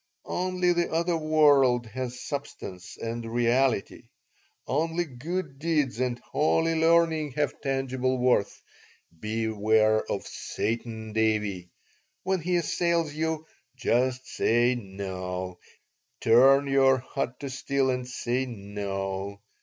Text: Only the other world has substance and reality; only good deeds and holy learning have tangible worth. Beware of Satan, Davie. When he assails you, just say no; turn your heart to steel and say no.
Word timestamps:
Only 0.25 0.73
the 0.73 0.91
other 0.91 1.15
world 1.15 1.85
has 1.85 2.19
substance 2.25 2.97
and 2.97 3.23
reality; 3.23 4.09
only 4.65 5.05
good 5.05 5.59
deeds 5.59 5.99
and 5.99 6.17
holy 6.31 6.73
learning 6.73 7.33
have 7.33 7.61
tangible 7.61 8.17
worth. 8.17 8.63
Beware 9.19 10.03
of 10.11 10.25
Satan, 10.25 11.13
Davie. 11.13 11.69
When 12.23 12.41
he 12.41 12.55
assails 12.55 13.13
you, 13.13 13.45
just 13.75 14.25
say 14.25 14.73
no; 14.73 15.59
turn 16.19 16.65
your 16.65 16.97
heart 16.97 17.39
to 17.41 17.51
steel 17.51 17.91
and 17.91 18.07
say 18.07 18.47
no. 18.47 19.39